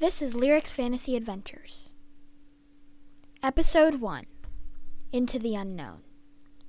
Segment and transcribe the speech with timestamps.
[0.00, 1.92] This is Lyrics Fantasy Adventures.
[3.42, 4.26] Episode 1
[5.12, 6.00] Into the Unknown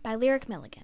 [0.03, 0.83] by Lyric Milligan.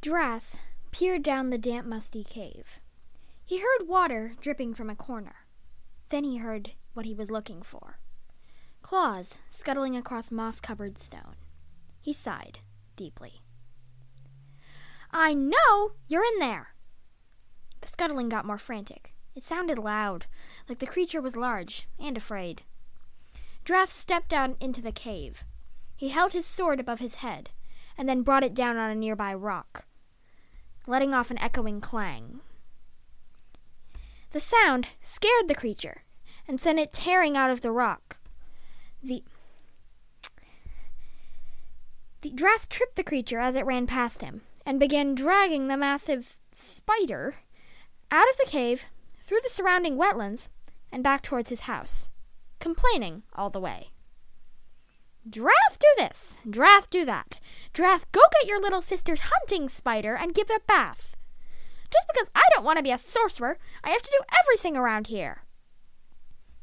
[0.00, 0.60] Drath
[0.92, 2.78] peered down the damp, musty cave.
[3.44, 5.46] He heard water dripping from a corner.
[6.10, 7.98] Then he heard what he was looking for
[8.82, 11.36] claws scuttling across moss covered stone.
[12.00, 12.58] He sighed
[12.96, 13.42] deeply.
[15.12, 16.74] I know you're in there.
[17.82, 19.12] The scuttling got more frantic.
[19.34, 20.26] It sounded loud,
[20.68, 22.62] like the creature was large and afraid.
[23.64, 25.44] Drath stepped down into the cave.
[25.94, 27.50] He held his sword above his head,
[27.98, 29.84] and then brought it down on a nearby rock,
[30.86, 32.40] letting off an echoing clang.
[34.30, 36.04] The sound scared the creature
[36.48, 38.18] and sent it tearing out of the rock.
[39.02, 39.22] The
[42.22, 46.38] the Drath tripped the creature as it ran past him and began dragging the massive
[46.52, 47.36] spider
[48.10, 48.84] out of the cave,
[49.24, 50.48] through the surrounding wetlands,
[50.92, 52.10] and back towards his house,
[52.60, 53.88] complaining all the way.
[55.28, 56.36] Drath, do this!
[56.48, 57.38] Drath, do that!
[57.72, 61.16] Drath, go get your little sister's hunting spider and give it a bath.
[61.90, 65.06] Just because I don't want to be a sorcerer, I have to do everything around
[65.06, 65.44] here.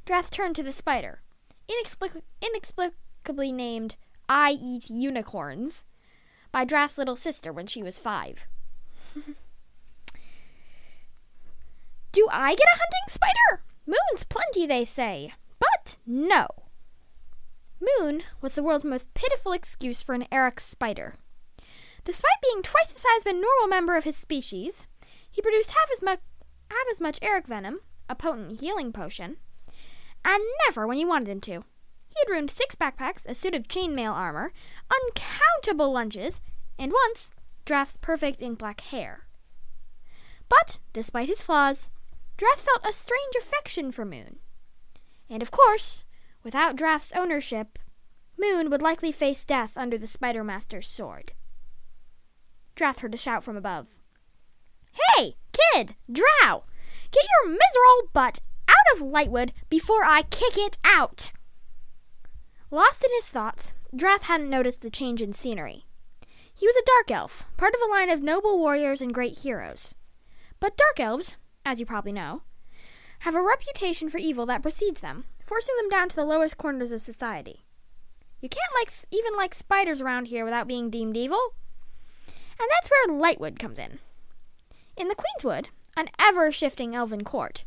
[0.05, 1.21] Drath turned to the spider,
[1.69, 3.95] inexplic- inexplicably named
[4.27, 5.83] I Eat Unicorns,
[6.51, 8.47] by Drath's little sister when she was five.
[12.11, 13.63] Do I get a hunting spider?
[13.85, 15.33] Moon's plenty, they say.
[15.59, 16.47] But no.
[17.79, 21.15] Moon was the world's most pitiful excuse for an Eric spider.
[22.03, 24.87] Despite being twice the size of a normal member of his species,
[25.29, 26.19] he produced half as much
[26.69, 29.37] half as much Eric venom, a potent healing potion,
[30.23, 31.63] and never when you wanted him to.
[32.09, 34.51] He had ruined six backpacks, a suit of chainmail armor,
[34.91, 36.41] uncountable lunches,
[36.77, 37.33] and once
[37.65, 39.27] Drath's perfect ink black hair.
[40.49, 41.89] But, despite his flaws,
[42.37, 44.39] Drath felt a strange affection for Moon.
[45.29, 46.03] And of course,
[46.43, 47.77] without Drath's ownership,
[48.37, 51.33] Moon would likely face death under the Spider Master's sword.
[52.75, 53.87] Drath heard a shout from above.
[55.15, 55.95] Hey, kid!
[56.11, 56.63] Drow!
[57.11, 61.31] Get your miserable butt out of Lightwood before I kick it out!
[62.71, 65.85] Lost in his thoughts, Drath hadn't noticed the change in scenery.
[66.53, 69.95] He was a dark elf, part of a line of noble warriors and great heroes.
[70.59, 71.35] But dark elves,
[71.65, 72.43] as you probably know,
[73.19, 76.91] have a reputation for evil that precedes them, forcing them down to the lowest corners
[76.91, 77.65] of society.
[78.39, 81.55] You can't like even like spiders around here without being deemed evil.
[82.27, 83.99] And that's where Lightwood comes in.
[84.95, 87.63] In the Queenswood, an ever shifting elven court,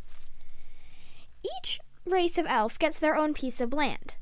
[1.59, 4.15] each race of elf gets their own piece of land.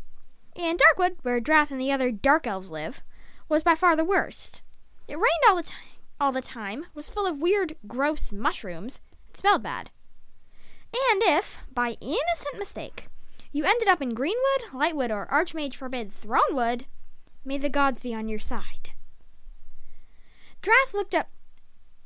[0.56, 3.03] And Darkwood, where Drath and the other dark elves live,
[3.49, 4.62] was by far the worst.
[5.09, 5.88] It rained all the time,
[6.21, 9.91] all the time, was full of weird, gross mushrooms, and smelled bad.
[10.93, 13.09] And if, by innocent mistake,
[13.53, 16.84] you ended up in Greenwood, Lightwood, or Archmage Forbid Thronewood,
[17.44, 18.91] may the gods be on your side.
[20.62, 21.28] Drath looked up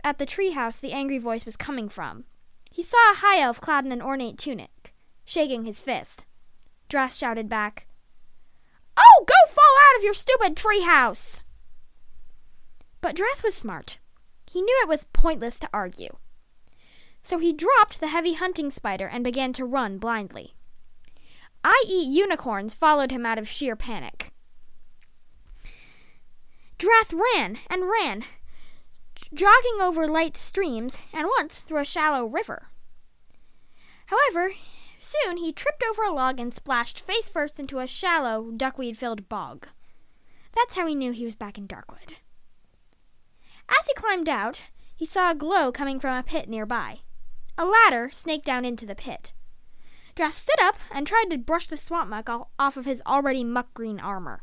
[0.03, 2.25] at the treehouse the angry voice was coming from.
[2.71, 4.95] He saw a high elf clad in an ornate tunic,
[5.25, 6.25] shaking his fist.
[6.89, 7.87] Drath shouted back,
[8.97, 11.41] Oh, go fall out of your stupid treehouse!
[13.01, 13.99] But Drath was smart.
[14.51, 16.17] He knew it was pointless to argue.
[17.23, 20.55] So he dropped the heavy hunting spider and began to run blindly.
[21.65, 24.31] I Eat Unicorns followed him out of sheer panic.
[26.79, 28.25] Drath ran and ran,
[29.33, 32.69] jogging over light streams and once through a shallow river.
[34.07, 34.53] However,
[35.05, 39.29] Soon he tripped over a log and splashed face first into a shallow, duckweed filled
[39.29, 39.69] bog.
[40.55, 42.15] That's how he knew he was back in Darkwood.
[43.69, 44.63] As he climbed out,
[44.97, 47.01] he saw a glow coming from a pit nearby.
[47.59, 49.35] A ladder snaked down into the pit.
[50.15, 53.75] Drath stood up and tried to brush the swamp muck off of his already muck
[53.75, 54.43] green armor.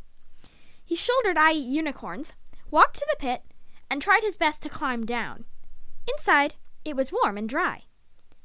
[0.86, 2.36] He shouldered I Unicorns,
[2.70, 3.42] walked to the pit,
[3.90, 5.46] and tried his best to climb down.
[6.08, 6.54] Inside,
[6.86, 7.86] it was warm and dry.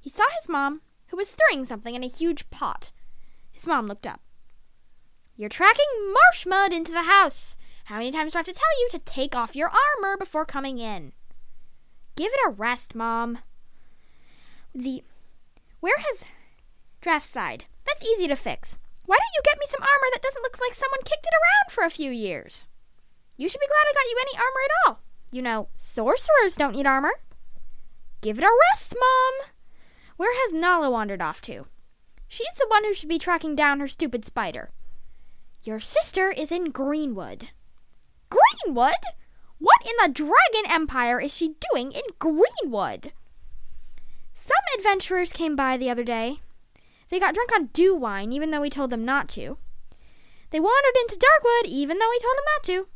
[0.01, 2.91] He saw his mom who was stirring something in a huge pot.
[3.53, 4.21] His mom looked up.
[5.37, 7.57] You're tracking marsh mud into the house.
[7.85, 10.45] How many times do I have to tell you to take off your armor before
[10.45, 11.13] coming in?
[12.17, 13.39] Give it a rest, Mom.
[14.75, 15.05] The.
[15.81, 16.25] Where has.
[17.01, 17.65] Drath sighed.
[17.87, 18.79] That's easy to fix.
[19.05, 21.73] Why don't you get me some armor that doesn't look like someone kicked it around
[21.73, 22.67] for a few years?
[23.37, 25.01] You should be glad I got you any armor at all.
[25.31, 27.13] You know, sorcerers don't need armor.
[28.23, 29.51] Give it a rest, Mom.
[30.17, 31.67] Where has Nala wandered off to?
[32.29, 34.71] She's the one who should be tracking down her stupid spider.
[35.63, 37.49] Your sister is in Greenwood.
[38.31, 38.95] Greenwood?
[39.59, 43.13] What in the Dragon Empire is she doing in Greenwood?
[44.35, 46.41] Some adventurers came by the other day.
[47.09, 49.59] They got drunk on dew wine, even though we told them not to.
[50.51, 52.89] They wandered into Darkwood, even though we told them not to.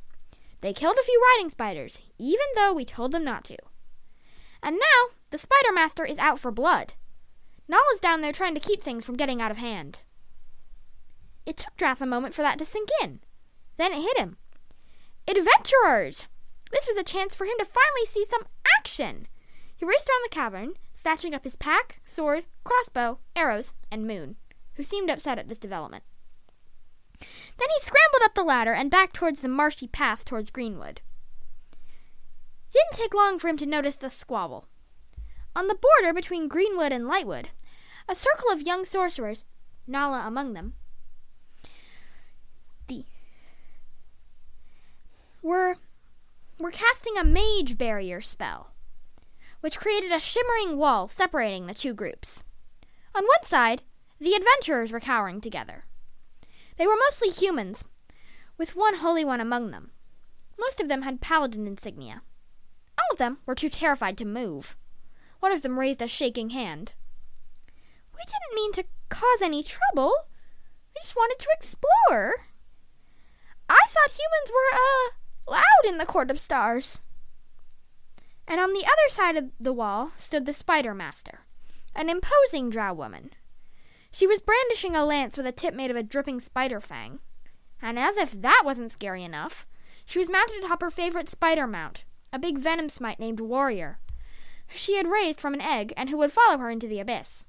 [0.60, 3.56] They killed a few riding spiders, even though we told them not to.
[4.62, 6.92] And now, the Spider Master is out for blood.
[7.70, 10.00] Nala's down there trying to keep things from getting out of hand.
[11.46, 13.20] It took Drath a moment for that to sink in.
[13.76, 14.38] Then it hit him.
[15.28, 16.26] Adventurers!
[16.72, 18.42] This was a chance for him to finally see some
[18.76, 19.28] action.
[19.76, 24.34] He raced around the cavern, snatching up his pack, sword, crossbow, arrows, and Moon,
[24.74, 26.02] who seemed upset at this development.
[27.20, 31.02] Then he scrambled up the ladder and back towards the marshy path towards Greenwood.
[31.72, 34.66] It didn't take long for him to notice the squabble.
[35.54, 37.46] On the border between Greenwood and Lightwood,
[38.10, 39.44] a circle of young sorcerers,
[39.86, 40.74] Nala among them,
[42.88, 43.04] the,
[45.40, 45.76] were
[46.58, 48.72] were casting a mage barrier spell,
[49.60, 52.42] which created a shimmering wall separating the two groups.
[53.14, 53.82] On one side,
[54.18, 55.84] the adventurers were cowering together.
[56.78, 57.84] They were mostly humans,
[58.58, 59.92] with one holy one among them.
[60.58, 62.22] Most of them had paladin insignia.
[62.98, 64.76] All of them were too terrified to move.
[65.38, 66.92] One of them raised a shaking hand.
[68.20, 70.12] We didn't mean to cause any trouble.
[70.94, 72.44] We just wanted to explore.
[73.68, 77.00] I thought humans were, uh, loud in the Court of Stars.
[78.46, 81.40] And on the other side of the wall stood the Spider Master,
[81.94, 83.30] an imposing drow woman.
[84.10, 87.20] She was brandishing a lance with a tip made of a dripping spider fang.
[87.80, 89.66] And as if that wasn't scary enough,
[90.04, 93.98] she was mounted atop her favorite spider mount, a big venom smite named Warrior,
[94.68, 97.46] who she had raised from an egg and who would follow her into the abyss.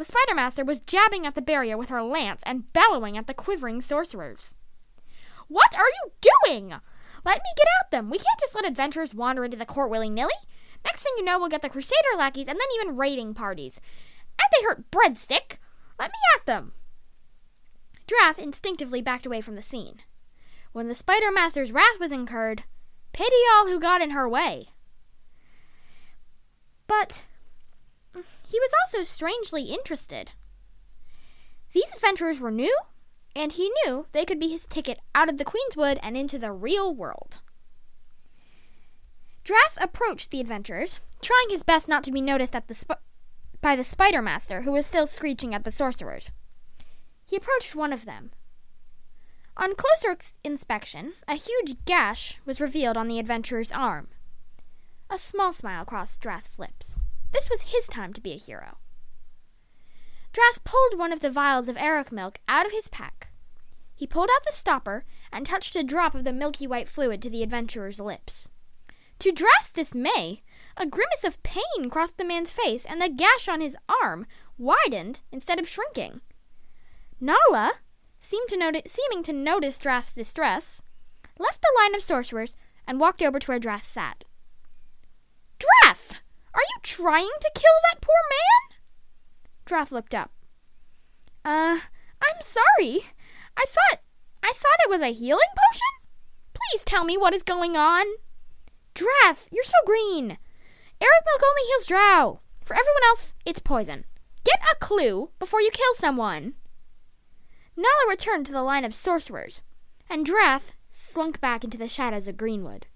[0.00, 3.34] The Spider Master was jabbing at the barrier with her lance and bellowing at the
[3.34, 4.54] quivering sorcerers.
[5.46, 6.12] What are you
[6.46, 6.70] doing?
[7.22, 8.08] Let me get at them.
[8.08, 10.32] We can't just let adventurers wander into the court willy nilly.
[10.86, 13.78] Next thing you know, we'll get the Crusader lackeys and then even raiding parties.
[14.42, 15.58] And they hurt breadstick.
[15.98, 16.72] Let me at them.
[18.06, 20.00] Drath instinctively backed away from the scene.
[20.72, 22.64] When the Spider Master's wrath was incurred,
[23.12, 24.70] pity all who got in her way.
[26.86, 27.24] But
[28.50, 30.32] he was also strangely interested.
[31.72, 32.76] These adventurers were new
[33.36, 36.50] and he knew they could be his ticket out of the Queenswood and into the
[36.50, 37.40] real world.
[39.44, 42.98] Drath approached the adventurers, trying his best not to be noticed the sp-
[43.60, 46.32] by the Spider Master, who was still screeching at the sorcerers.
[47.24, 48.32] He approached one of them.
[49.56, 54.08] On closer ex- inspection, a huge gash was revealed on the adventurer's arm.
[55.08, 56.98] A small smile crossed Drath's lips.
[57.32, 58.78] This was his time to be a hero.
[60.32, 63.30] Drath pulled one of the vials of Eric milk out of his pack.
[63.94, 67.30] He pulled out the stopper and touched a drop of the milky white fluid to
[67.30, 68.48] the adventurer's lips.
[69.18, 70.42] To Drath's dismay,
[70.76, 74.26] a grimace of pain crossed the man's face, and the gash on his arm
[74.56, 76.22] widened instead of shrinking.
[77.20, 77.72] Nala,
[78.20, 80.80] seemed to noti- seeming to notice Drath's distress,
[81.38, 82.56] left the line of sorcerers
[82.86, 84.24] and walked over to where Drath sat.
[85.58, 86.20] Drath!
[86.54, 88.78] Are you trying to kill that poor man?
[89.64, 90.32] Drath looked up.
[91.44, 91.80] Uh,
[92.22, 93.04] I'm sorry.
[93.56, 94.00] I thought
[94.42, 96.10] I thought it was a healing potion?
[96.54, 98.06] Please tell me what is going on.
[98.94, 100.38] Drath, you're so green.
[101.00, 102.40] Eric milk only heals drow.
[102.64, 104.04] For everyone else, it's poison.
[104.44, 106.54] Get a clue before you kill someone.
[107.76, 109.62] Nala returned to the line of sorcerers,
[110.08, 112.86] and Drath slunk back into the shadows of Greenwood.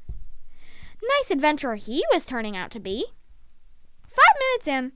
[1.02, 3.06] Nice adventurer he was turning out to be.
[4.14, 4.92] Five minutes in,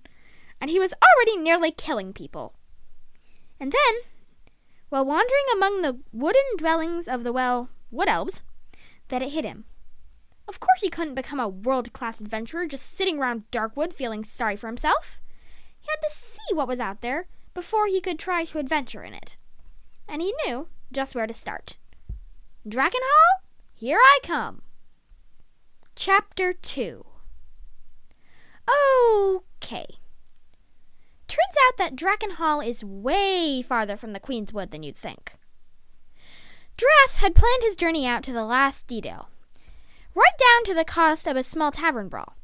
[0.60, 2.54] and he was already nearly killing people.
[3.58, 4.00] And then,
[4.88, 8.42] while wandering among the wooden dwellings of the, well, wood elves,
[9.08, 9.64] that it hit him.
[10.46, 14.56] Of course, he couldn't become a world class adventurer just sitting around Darkwood feeling sorry
[14.56, 15.20] for himself.
[15.78, 19.14] He had to see what was out there before he could try to adventure in
[19.14, 19.36] it.
[20.08, 21.76] And he knew just where to start.
[22.66, 23.42] Drakkenhall,
[23.74, 24.62] here I come.
[25.94, 27.04] Chapter 2
[28.68, 29.86] Okay.
[31.26, 35.36] Turns out that Drakkenhall is way farther from the Queen's Wood than you'd think.
[36.76, 39.28] Drath had planned his journey out to the last detail,
[40.14, 42.36] right down to the cost of a small tavern brawl.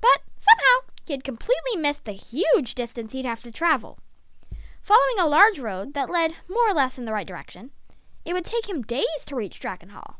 [0.00, 3.98] But somehow he had completely missed the huge distance he'd have to travel.
[4.82, 7.70] Following a large road that led more or less in the right direction,
[8.24, 10.16] it would take him days to reach Drakkenhall.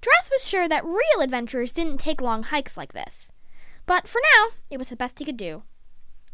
[0.00, 3.30] Drath was sure that real adventurers didn't take long hikes like this,
[3.90, 5.64] but for now it was the best he could do.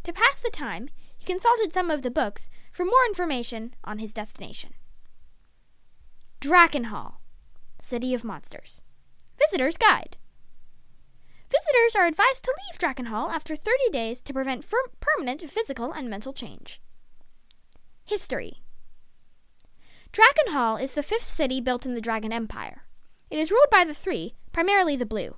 [0.05, 4.13] To pass the time, he consulted some of the books for more information on his
[4.13, 4.75] destination.
[6.43, 7.15] Drakkenhall,
[7.81, 8.83] City of Monsters.
[9.39, 10.19] Visitor's Guide.
[11.51, 16.11] Visitors are advised to leave Drakkenhall after 30 days to prevent fir- permanent physical and
[16.11, 16.83] mental change.
[18.05, 18.61] History
[20.13, 22.83] Drakkenhall is the fifth city built in the Dragon Empire.
[23.31, 25.37] It is ruled by the three, primarily the blue.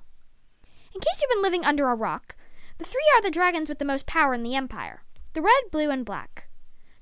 [0.93, 2.35] In case you've been living under a rock,
[2.77, 5.03] the three are the dragons with the most power in the Empire
[5.33, 6.47] the red, blue, and black.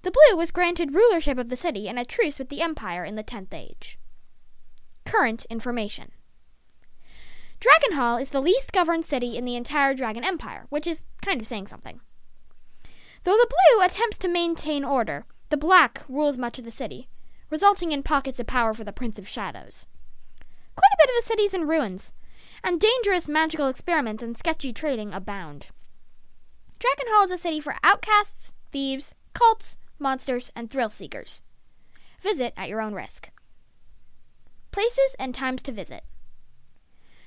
[0.01, 3.15] The blue was granted rulership of the city and a truce with the Empire in
[3.15, 3.97] the Tenth Age.
[5.05, 6.11] Current information
[7.59, 11.47] Drakkenhall is the least governed city in the entire Dragon Empire, which is kind of
[11.47, 12.01] saying something.
[13.23, 17.09] Though the blue attempts to maintain order, the black rules much of the city,
[17.49, 19.85] resulting in pockets of power for the Prince of Shadows.
[20.75, 22.13] Quite a bit of the city is in ruins,
[22.63, 25.67] and dangerous magical experiments and sketchy trading abound.
[26.79, 31.41] Drakkenhall is a city for outcasts, thieves, cults, monsters, and thrill seekers.
[32.21, 33.29] Visit at your own risk.
[34.71, 36.03] Places and times to visit.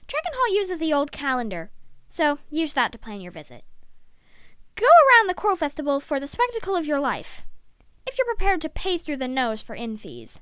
[0.06, 1.70] Drakkenhall uses the old calendar,
[2.08, 3.64] so use that to plan your visit.
[4.76, 7.42] Go around the Crow Festival for the spectacle of your life,
[8.06, 10.40] if you're prepared to pay through the nose for in fees.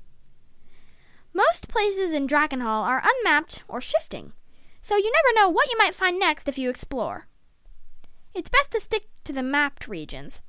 [1.33, 4.33] Most places in Drakkenhall are unmapped or shifting,
[4.81, 7.27] so you never know what you might find next if you explore.
[8.33, 10.41] It's best to stick to the mapped regions.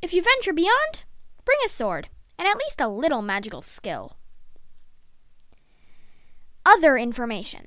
[0.00, 1.04] If you venture beyond,
[1.44, 4.16] bring a sword and at least a little magical skill.
[6.64, 7.66] Other information.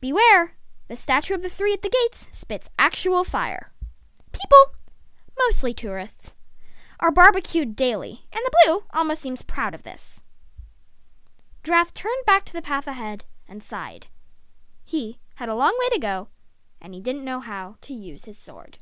[0.00, 0.54] Beware!
[0.88, 3.72] The statue of the three at the gates spits actual fire.
[4.32, 4.74] People,
[5.38, 6.34] mostly tourists,
[6.98, 10.22] are barbecued daily, and the blue almost seems proud of this.
[11.62, 14.06] Drath turned back to the path ahead and sighed.
[14.88, 16.28] He had a long way to go,
[16.80, 18.78] and he didn't know how to use his sword.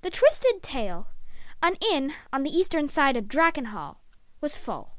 [0.00, 1.08] The Twisted Tale,
[1.62, 3.96] an inn on the eastern side of Drakkenhall,
[4.40, 4.92] was full.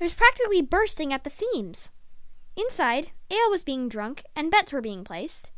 [0.00, 1.92] It was practically bursting at the seams.
[2.56, 5.52] Inside, ale was being drunk and bets were being placed,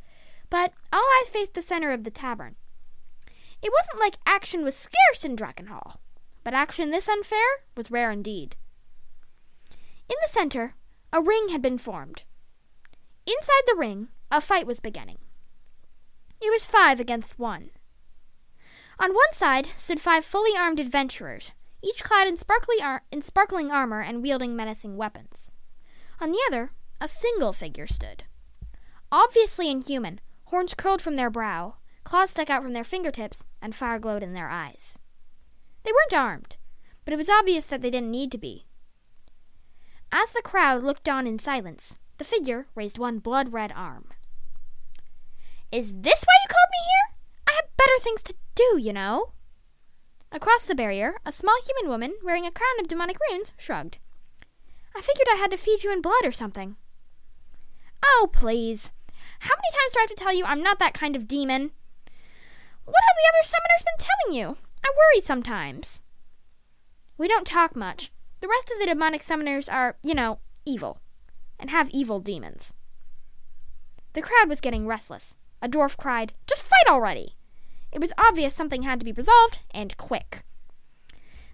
[0.50, 2.56] but all eyes faced the center of the tavern.
[3.62, 5.96] It wasn't like action was scarce in Drakkenhall,
[6.44, 8.56] but action this unfair was rare indeed.
[10.10, 10.74] In the center,
[11.12, 12.24] a ring had been formed.
[13.26, 15.18] Inside the ring, a fight was beginning.
[16.40, 17.70] It was five against one.
[18.98, 22.36] On one side stood five fully armed adventurers, each clad in,
[22.82, 25.52] ar- in sparkling armor and wielding menacing weapons.
[26.20, 28.24] On the other, a single figure stood.
[29.12, 34.00] Obviously inhuman, horns curled from their brow, claws stuck out from their fingertips, and fire
[34.00, 34.98] glowed in their eyes.
[35.84, 36.56] They weren't armed,
[37.04, 38.66] but it was obvious that they didn't need to be.
[40.12, 44.06] As the crowd looked on in silence, the figure raised one blood red arm.
[45.70, 47.16] Is this why you called me here?
[47.46, 49.32] I have better things to do, you know.
[50.32, 53.98] Across the barrier, a small human woman wearing a crown of demonic runes shrugged.
[54.96, 56.76] I figured I had to feed you in blood or something.
[58.02, 58.90] Oh, please.
[59.40, 61.70] How many times do I have to tell you I'm not that kind of demon?
[62.84, 64.56] What have the other summoners been telling you?
[64.84, 66.02] I worry sometimes.
[67.16, 68.10] We don't talk much.
[68.40, 71.00] The rest of the demonic summoners are, you know, evil,
[71.58, 72.72] and have evil demons.
[74.14, 75.34] The crowd was getting restless.
[75.62, 77.36] A dwarf cried, Just fight already!
[77.92, 80.44] It was obvious something had to be resolved, and quick.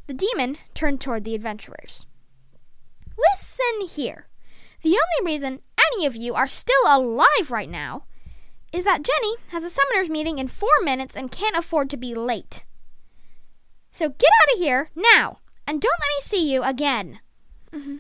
[0.07, 2.07] The demon turned toward the adventurers.
[3.19, 4.27] Listen here.
[4.83, 5.63] The only reason
[5.93, 8.05] any of you are still alive right now
[8.73, 12.15] is that Jenny has a summoners meeting in four minutes and can't afford to be
[12.15, 12.65] late.
[13.91, 17.21] So get out of here now, and don't let me see you again.
[17.73, 17.97] Mm-hmm.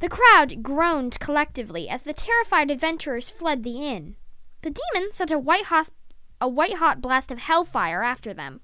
[0.00, 4.16] The crowd groaned collectively as the terrified adventurers fled the inn.
[4.62, 5.90] The demon sent a white hot
[6.40, 8.60] a white hot blast of hellfire after them.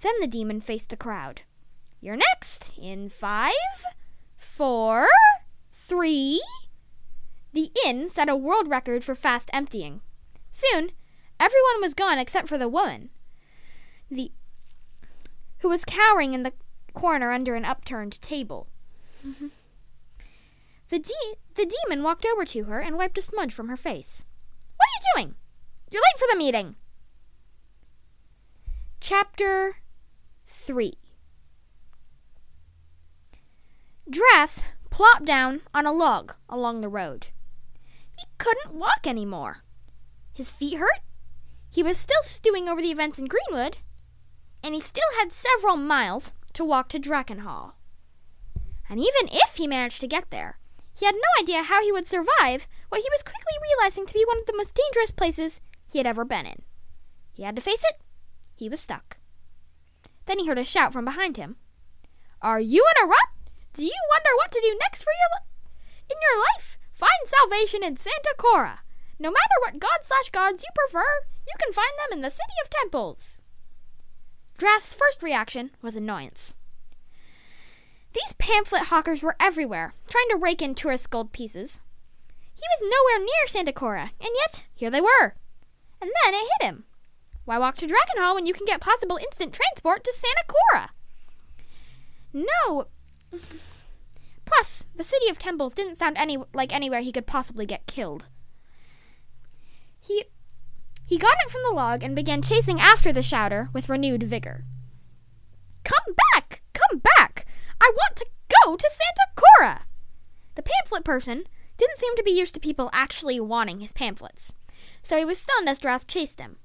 [0.00, 1.42] Then the demon faced the crowd.
[2.00, 3.52] You're next in five,
[4.36, 5.08] four,
[5.72, 6.42] three.
[7.52, 10.00] The inn set a world record for fast emptying.
[10.50, 10.92] Soon,
[11.40, 13.10] everyone was gone except for the woman,
[14.10, 14.32] the
[15.64, 16.52] who was cowering in the
[16.92, 18.68] corner under an upturned table.
[19.26, 19.46] Mm-hmm.
[20.90, 24.26] the de- the demon walked over to her and wiped a smudge from her face.
[24.76, 25.34] What are you doing?
[25.90, 26.76] You're late for the meeting.
[29.00, 29.76] Chapter
[30.46, 30.92] 3
[34.10, 37.28] Drath plopped down on a log along the road.
[38.18, 39.64] He couldn't walk any more.
[40.34, 41.00] His feet hurt.
[41.70, 43.78] He was still stewing over the events in Greenwood,
[44.64, 47.74] and he still had several miles to walk to Drakkenhall.
[48.88, 50.58] And even if he managed to get there,
[50.98, 54.24] he had no idea how he would survive what he was quickly realizing to be
[54.26, 56.62] one of the most dangerous places he had ever been in.
[57.32, 58.00] He had to face it
[58.56, 59.18] he was stuck.
[60.26, 61.56] Then he heard a shout from behind him.
[62.40, 63.30] Are you in a rut?
[63.72, 65.50] Do you wonder what to do next for your li-
[66.10, 66.78] in your life?
[66.92, 68.80] Find salvation in Santa Cora.
[69.18, 72.54] No matter what god slash gods you prefer, you can find them in the City
[72.62, 73.42] of Temples.
[74.58, 76.54] Drath's first reaction was annoyance.
[78.12, 81.80] These pamphlet hawkers were everywhere, trying to rake in tourist gold pieces.
[82.54, 85.34] He was nowhere near Santa Cora, and yet here they were.
[86.00, 86.84] And then it hit him.
[87.44, 90.90] Why walk to Drakkenhall when you can get possible instant transport to Santa Cora?
[92.32, 92.86] No.
[94.44, 98.26] Plus, the City of Temples didn't sound any like anywhere he could possibly get killed.
[100.00, 100.24] He
[101.04, 104.64] he got it from the log and began chasing after the shouter with renewed vigor.
[105.84, 106.62] Come back!
[106.72, 107.46] Come back!
[107.80, 108.26] I want to
[108.64, 109.82] go to Santa Cora!
[110.54, 111.44] The pamphlet person
[111.76, 114.52] didn't seem to be used to people actually wanting his pamphlets,
[115.02, 116.56] so he was stunned as Drath chased him.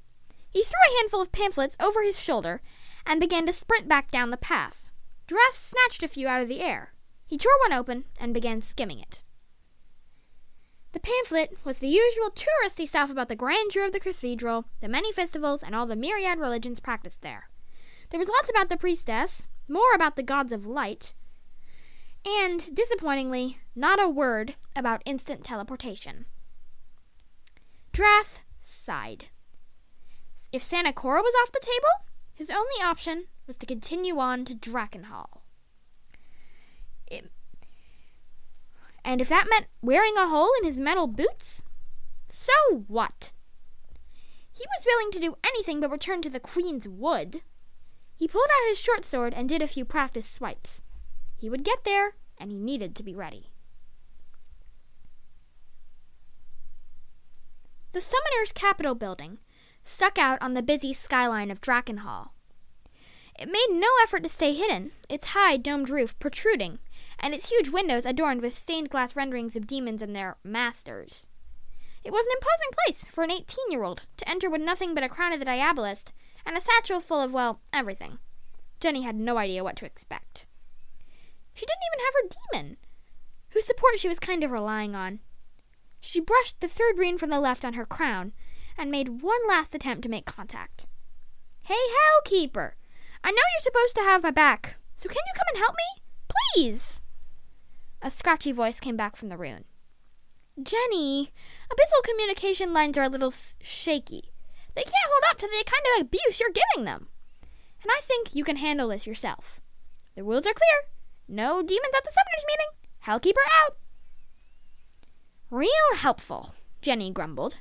[0.49, 2.61] He threw a handful of pamphlets over his shoulder
[3.05, 4.89] and began to sprint back down the path.
[5.27, 6.93] Drath snatched a few out of the air.
[7.27, 9.23] He tore one open and began skimming it.
[10.91, 15.11] The pamphlet was the usual touristy stuff about the grandeur of the cathedral, the many
[15.11, 17.49] festivals, and all the myriad religions practiced there.
[18.09, 21.13] There was lots about the priestess, more about the gods of light,
[22.25, 26.25] and, disappointingly, not a word about instant teleportation.
[27.91, 29.25] Drath sighed.
[30.51, 34.55] If Santa Cora was off the table, his only option was to continue on to
[34.55, 35.41] Drakkenhall.
[37.05, 37.31] It,
[39.09, 41.63] and if that meant wearing a hole in his metal boots,
[42.29, 42.53] so
[42.87, 43.31] what?
[44.51, 47.41] He was willing to do anything but return to the Queen's Wood.
[48.15, 50.83] He pulled out his short sword and did a few practice swipes.
[51.35, 53.47] He would get there, and he needed to be ready.
[57.93, 59.39] The Summoner's Capitol building
[59.81, 62.29] stuck out on the busy skyline of Drakkenhall.
[63.39, 66.77] It made no effort to stay hidden, its high domed roof protruding,
[67.19, 71.27] and its huge windows adorned with stained glass renderings of demons and their masters.
[72.03, 75.03] It was an imposing place for an eighteen year old to enter with nothing but
[75.03, 76.13] a crown of the Diabolist
[76.45, 78.19] and a satchel full of, well, everything.
[78.79, 80.45] Jenny had no idea what to expect.
[81.53, 82.77] She didn't even have her demon,
[83.49, 85.19] whose support she was kind of relying on.
[85.99, 88.31] She brushed the third rune from the left on her crown
[88.77, 90.87] and made one last attempt to make contact.
[91.63, 92.71] Hey, Hellkeeper!
[93.21, 96.03] I know you're supposed to have my back, so can you come and help me?
[96.55, 96.98] Please!
[98.01, 99.65] A scratchy voice came back from the rune.
[100.61, 101.31] Jenny,
[101.69, 104.31] abyssal communication lines are a little shaky.
[104.75, 107.07] They can't hold up to the kind of abuse you're giving them.
[107.81, 109.59] And I think you can handle this yourself.
[110.15, 110.91] The rules are clear.
[111.27, 112.89] No demons at the summoners meeting.
[113.05, 113.77] Hellkeeper out.
[115.49, 117.57] Real helpful, Jenny grumbled.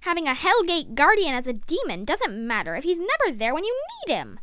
[0.00, 3.76] Having a Hellgate guardian as a demon doesn't matter if he's never there when you
[4.06, 4.40] need him.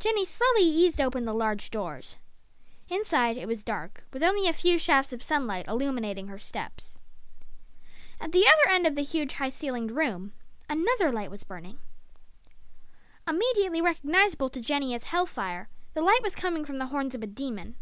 [0.00, 2.16] Jenny slowly eased open the large doors.
[2.92, 6.98] Inside it was dark, with only a few shafts of sunlight illuminating her steps.
[8.20, 10.32] At the other end of the huge high ceilinged room,
[10.68, 11.78] another light was burning.
[13.26, 17.26] Immediately recognizable to Jenny as Hellfire, the light was coming from the horns of a
[17.26, 17.76] demon.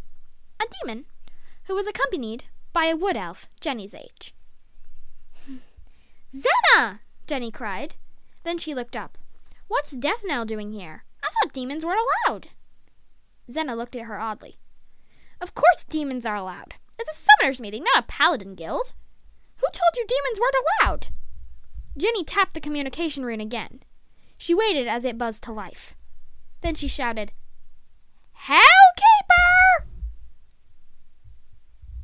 [0.60, 1.06] A demon
[1.64, 4.32] who was accompanied by a wood elf Jenny's age.
[6.32, 7.00] Zena!
[7.26, 7.96] Jenny cried.
[8.44, 9.18] Then she looked up.
[9.66, 11.02] What's Death Knell doing here?
[11.20, 12.50] I thought demons weren't allowed.
[13.50, 14.59] Zena looked at her oddly.
[15.40, 16.74] Of course demons are allowed.
[16.98, 18.92] It's a summoners meeting, not a paladin guild.
[19.56, 21.06] Who told you demons weren't allowed?
[21.96, 23.82] Jenny tapped the communication rune again.
[24.36, 25.94] She waited as it buzzed to life.
[26.60, 27.32] Then she shouted,
[28.46, 29.86] Hellkeeper!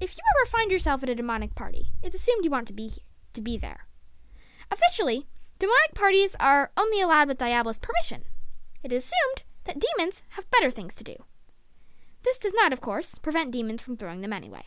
[0.01, 3.03] If you ever find yourself at a demonic party, it's assumed you want to be
[3.33, 3.87] to be there.
[4.70, 5.27] Officially,
[5.59, 8.25] demonic parties are only allowed with Diabolist permission.
[8.83, 11.16] It is assumed that demons have better things to do.
[12.27, 14.65] This does not, of course, prevent demons from throwing them anyway.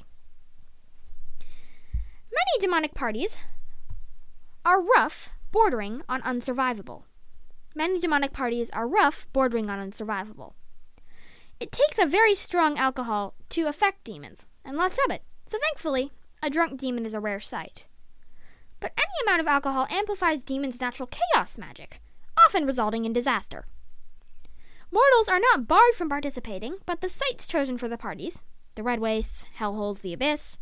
[1.42, 3.38] Many demonic parties
[4.64, 7.04] are rough, bordering on unsurvivable.
[7.76, 10.54] Many demonic parties are rough, bordering on unsurvivable.
[11.60, 16.14] It takes a very strong alcohol to affect demons, and lots of it, so thankfully,
[16.42, 17.88] a drunk demon is a rare sight.
[18.80, 22.00] But any amount of alcohol amplifies demons' natural chaos magic,
[22.46, 23.66] often resulting in disaster.
[24.92, 28.44] Mortals are not barred from participating, but the sites chosen for the parties
[28.76, 30.58] the Red Wastes, Hellholes, the Abyss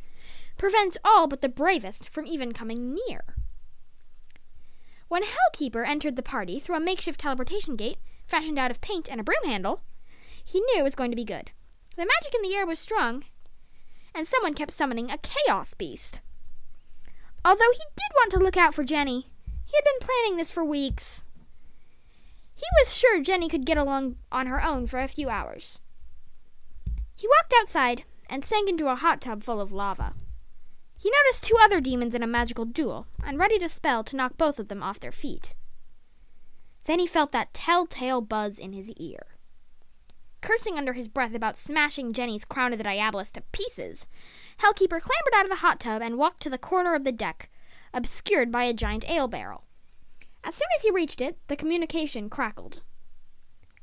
[0.57, 3.35] prevent all but the bravest from even coming near.
[5.07, 9.21] When Hellkeeper entered the party through a makeshift teleportation gate fashioned out of paint and
[9.21, 9.81] a broom handle,
[10.43, 11.51] he knew it was going to be good.
[11.95, 13.23] The magic in the air was strong,
[14.13, 16.21] and someone kept summoning a chaos beast.
[17.45, 19.29] Although he did want to look out for Jenny,
[19.63, 21.23] he had been planning this for weeks.
[22.57, 25.79] He was sure Jenny could get along on her own for a few hours.
[27.15, 30.15] He walked outside and sank into a hot tub full of lava.
[30.97, 34.37] He noticed two other demons in a magical duel and ready to spell to knock
[34.37, 35.53] both of them off their feet.
[36.85, 39.37] Then he felt that telltale buzz in his ear.
[40.41, 44.07] Cursing under his breath about smashing Jenny's crown of the Diabolus to pieces,
[44.61, 47.49] Hellkeeper clambered out of the hot tub and walked to the corner of the deck,
[47.93, 49.66] obscured by a giant ale barrel.
[50.43, 52.81] As soon as he reached it, the communication crackled.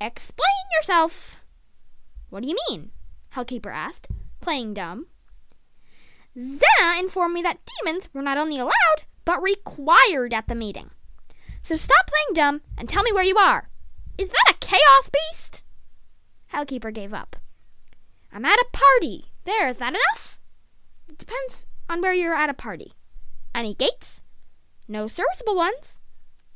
[0.00, 0.46] Explain
[0.78, 1.38] yourself!
[2.30, 2.90] What do you mean?
[3.34, 4.08] Hellkeeper asked,
[4.40, 5.06] playing dumb.
[6.36, 10.90] Zena informed me that demons were not only allowed, but required at the meeting.
[11.62, 13.70] So stop playing dumb and tell me where you are.
[14.18, 15.62] Is that a chaos beast?
[16.52, 17.36] Hellkeeper gave up.
[18.32, 19.26] I'm at a party.
[19.44, 20.38] There, is that enough?
[21.08, 22.92] It depends on where you're at a party.
[23.54, 24.22] Any gates?
[24.88, 26.00] No serviceable ones.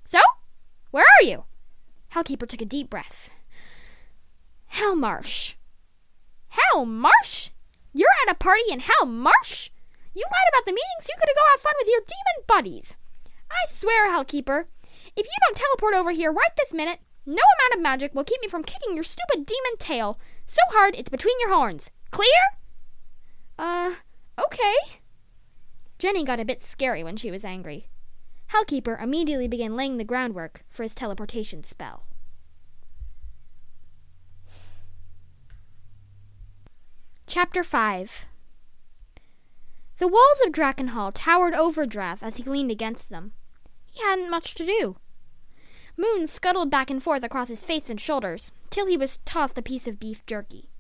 [0.08, 0.20] So,
[0.90, 1.44] where are you?
[2.14, 3.28] Hellkeeper took a deep breath.
[4.72, 5.52] Hellmarsh.
[6.48, 7.50] Hell Marsh?
[7.92, 9.68] You're at a party in Hell Marsh?
[10.14, 12.96] You lied about the meeting so you could go have fun with your demon buddies.
[13.50, 14.64] I swear, Hellkeeper,
[15.14, 18.40] if you don't teleport over here right this minute, no amount of magic will keep
[18.40, 21.90] me from kicking your stupid demon tail so hard it's between your horns.
[22.10, 22.28] Clear?
[23.58, 23.96] Uh,
[24.42, 24.74] okay.
[25.98, 27.90] Jenny got a bit scary when she was angry.
[28.52, 32.04] Hellkeeper immediately began laying the groundwork for his teleportation spell.
[37.26, 38.26] Chapter 5
[39.98, 43.32] The walls of Drakkenhall towered over Drath as he leaned against them.
[43.84, 44.96] He hadn't much to do.
[45.98, 49.62] Moon scuttled back and forth across his face and shoulders, till he was tossed a
[49.62, 50.70] piece of beef jerky.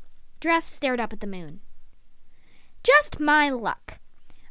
[0.40, 1.60] Drath stared up at the moon.
[2.82, 3.98] Just my luck.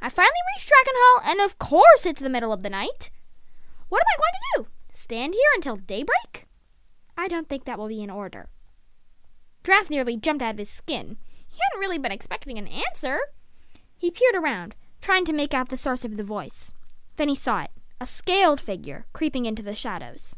[0.08, 3.10] I finally reached Drakkenhall, and of course it's the middle of the night.
[3.90, 4.68] What am I going to do?
[4.90, 6.48] Stand here until daybreak?
[7.18, 8.48] I don't think that will be in order.
[9.64, 11.18] Drath nearly jumped out of his skin.
[11.50, 13.20] He hadn't really been expecting an answer.
[13.98, 16.72] He peered around, trying to make out the source of the voice.
[17.18, 20.38] Then he saw it a scaled figure creeping into the shadows.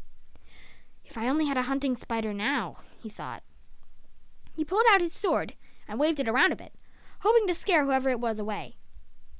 [1.04, 3.44] If I only had a hunting spider now, he thought.
[4.56, 5.54] He pulled out his sword
[5.86, 6.74] and waved it around a bit,
[7.20, 8.74] hoping to scare whoever it was away.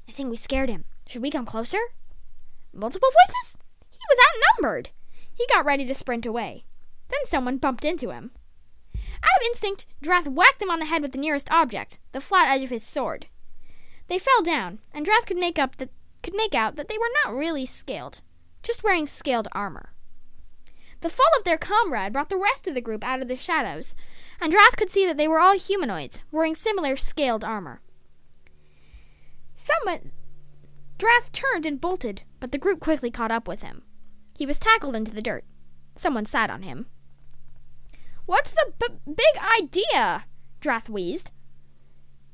[0.08, 0.84] I think we scared him.
[1.08, 1.78] Should we come closer?
[2.72, 3.58] Multiple voices?
[3.90, 4.90] He was outnumbered.
[5.34, 6.64] He got ready to sprint away.
[7.08, 8.30] Then someone bumped into him.
[8.94, 12.48] Out of instinct, Drath whacked them on the head with the nearest object, the flat
[12.48, 13.26] edge of his sword.
[14.08, 15.90] They fell down, and Drath could make up that
[16.22, 18.20] could make out that they were not really scaled,
[18.62, 19.92] just wearing scaled armor.
[21.00, 23.94] The fall of their comrade brought the rest of the group out of the shadows,
[24.40, 27.80] and Drath could see that they were all humanoids, wearing similar scaled armor.
[29.60, 30.12] Someone
[30.96, 33.82] Drath turned and bolted, but the group quickly caught up with him.
[34.34, 35.44] He was tackled into the dirt.
[35.96, 36.86] Someone sat on him.
[38.24, 40.24] What's the b- big idea?
[40.60, 41.30] Drath wheezed.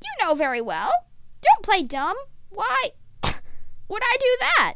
[0.01, 0.93] You know very well.
[1.43, 2.17] Don't play dumb.
[2.51, 2.91] Why
[3.25, 4.75] would I do that?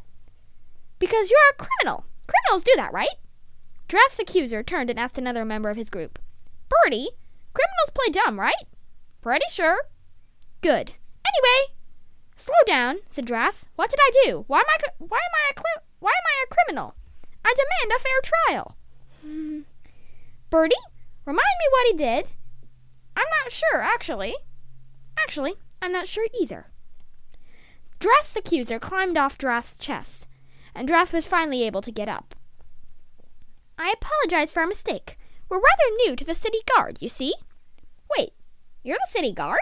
[0.99, 2.05] Because you're a criminal.
[2.27, 3.17] Criminals do that, right?
[3.87, 6.19] Drath's accuser turned and asked another member of his group.
[6.69, 7.11] Bertie,
[7.55, 8.67] criminals play dumb, right?
[9.21, 9.83] Pretty sure.
[10.63, 10.93] Good.
[11.25, 11.75] Anyway,
[12.41, 13.67] slow down, said Drath.
[13.77, 14.45] What did I do?
[14.47, 16.95] Why am I, why am I a, why am I a criminal?
[17.45, 18.77] I demand a fair trial.
[20.51, 20.75] Birdie,
[21.31, 22.33] Remind me what he did.
[23.15, 24.35] I'm not sure, actually.
[25.17, 26.67] Actually, I'm not sure either.
[27.99, 30.27] Drath's accuser climbed off Drath's chest,
[30.75, 32.35] and Drath was finally able to get up.
[33.79, 35.19] I apologize for our mistake.
[35.49, 37.35] We're rather new to the city guard, you see.
[38.19, 38.33] Wait,
[38.83, 39.61] you're the city guard?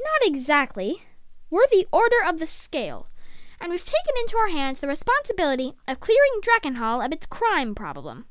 [0.00, 1.02] Not exactly.
[1.50, 3.08] We're the Order of the Scale,
[3.58, 8.26] and we've taken into our hands the responsibility of clearing Drakkenhall of its crime problem.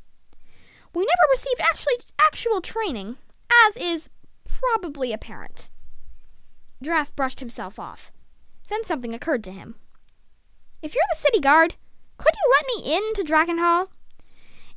[0.94, 3.18] We never received actually actual training,
[3.68, 4.12] as is
[4.46, 5.72] probably apparent.
[6.82, 8.12] Drath brushed himself off.
[8.70, 9.76] Then something occurred to him.
[10.84, 11.74] If you're the city guard,
[12.18, 13.88] could you let me in to Drakkenhall?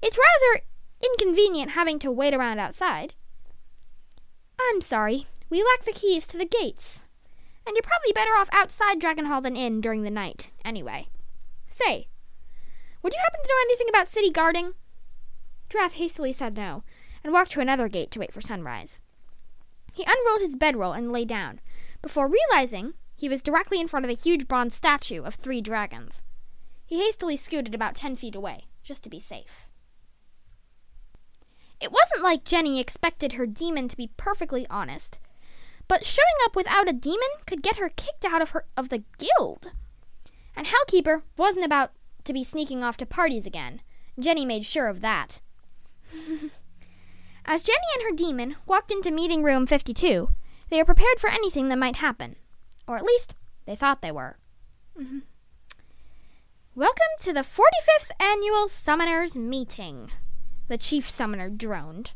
[0.00, 0.64] It's rather
[1.04, 3.12] inconvenient having to wait around outside.
[4.58, 7.02] I'm sorry, we lack the keys to the gates.
[7.66, 11.08] And you're probably better off outside Drakkenhall than in during the night, anyway.
[11.68, 12.08] Say,
[13.02, 14.72] would you happen to know anything about city guarding?
[15.68, 16.82] Drath hastily said no,
[17.22, 19.00] and walked to another gate to wait for sunrise.
[19.94, 21.60] He unrolled his bedroll and lay down,
[22.02, 26.22] before realizing he was directly in front of a huge bronze statue of three dragons.
[26.86, 29.68] He hastily scooted about ten feet away, just to be safe.
[31.80, 35.18] It wasn't like Jenny expected her demon to be perfectly honest,
[35.90, 39.02] but showing up without a demon could get her kicked out of her of the
[39.18, 39.72] guild.
[40.54, 41.90] And Hellkeeper wasn't about
[42.22, 43.80] to be sneaking off to parties again.
[44.16, 45.40] Jenny made sure of that.
[47.44, 50.28] As Jenny and her demon walked into meeting room 52,
[50.68, 52.36] they were prepared for anything that might happen.
[52.86, 53.34] Or at least,
[53.66, 54.38] they thought they were.
[56.76, 60.12] Welcome to the 45th annual Summoners Meeting,
[60.68, 62.12] the chief summoner droned.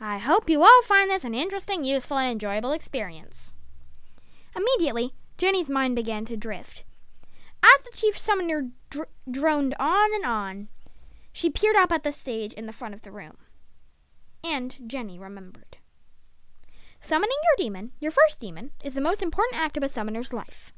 [0.00, 3.54] I hope you all find this an interesting, useful, and enjoyable experience.
[4.54, 6.84] Immediately, Jenny's mind began to drift.
[7.62, 10.68] As the chief summoner dr- droned on and on,
[11.32, 13.38] she peered up at the stage in the front of the room.
[14.44, 15.78] And Jenny remembered.
[17.00, 20.72] Summoning your demon, your first demon, is the most important act of a summoner's life.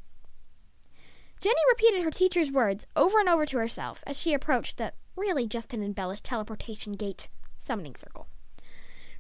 [1.40, 5.46] Jenny repeated her teacher's words over and over to herself as she approached the really
[5.46, 7.28] just an embellished teleportation gate
[7.59, 8.26] summoning circle.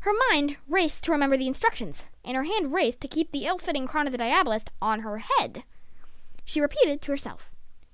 [0.00, 3.58] Her mind raced to remember the instructions, and her hand raced to keep the ill
[3.58, 5.64] fitting crown of the Diabolist on her head.
[6.44, 7.50] She repeated to herself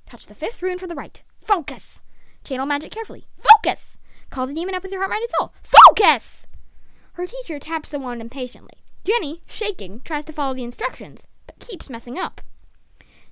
[0.07, 1.21] Touch the fifth rune from the right.
[1.43, 2.03] Focus!
[2.45, 3.27] Channel magic carefully.
[3.39, 3.99] Focus!
[4.31, 5.53] Call the demon up with your heart, mind, and soul.
[5.63, 6.47] Focus!
[7.15, 8.79] Her teacher taps the wand impatiently.
[9.03, 12.41] Jenny, shaking, tries to follow the instructions, but keeps messing up.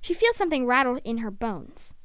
[0.01, 1.95] She feels something rattle in her bones.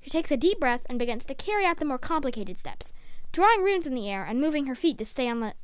[0.00, 2.92] She takes a deep breath and begins to carry out the more complicated steps,
[3.32, 5.54] drawing runes in the air and moving her feet to stay on the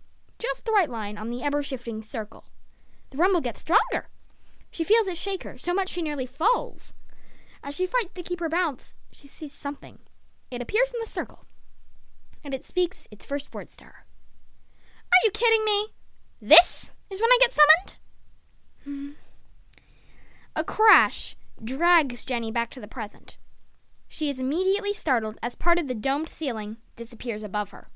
[0.40, 2.44] just the right line on the ever shifting circle.
[3.10, 4.08] The rumble gets stronger.
[4.70, 6.94] She feels it shake her so much she nearly falls.
[7.62, 9.98] As she fights to keep her balance, she sees something.
[10.50, 11.44] It appears in the circle,
[12.42, 14.04] and it speaks its first words to her.
[15.12, 15.88] Are you kidding me?
[16.40, 17.98] This is when I get summoned?
[18.84, 19.10] Hmm.
[20.56, 23.36] A crash drags Jenny back to the present.
[24.08, 27.88] She is immediately startled as part of the domed ceiling disappears above her.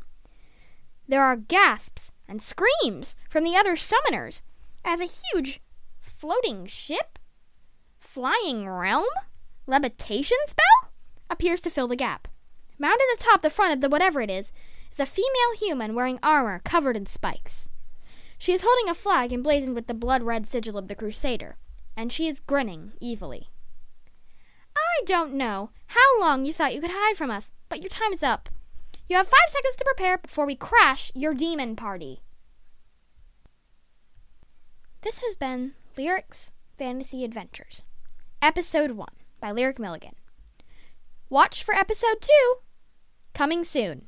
[1.08, 4.40] There are gasps and screams from the other summoners
[4.84, 5.60] as a huge
[6.00, 7.18] floating ship,
[7.98, 9.04] flying realm,
[9.66, 10.92] levitation spell
[11.30, 12.28] appears to fill the gap.
[12.78, 14.52] Mounted atop the front of the whatever it is,
[14.90, 17.70] is a female human wearing armor covered in spikes.
[18.38, 21.56] She is holding a flag emblazoned with the blood red sigil of the Crusader,
[21.96, 23.48] and she is grinning evilly.
[24.76, 28.12] I don't know how long you thought you could hide from us, but your time
[28.12, 28.48] is up.
[29.08, 32.22] You have five seconds to prepare before we crash your demon party.
[35.02, 37.82] This has been Lyric's Fantasy Adventures,
[38.40, 39.08] Episode 1
[39.40, 40.14] by Lyric Milligan.
[41.28, 42.30] Watch for Episode 2
[43.34, 44.06] coming soon.